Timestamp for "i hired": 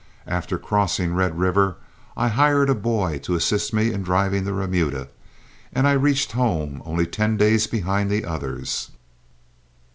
2.17-2.71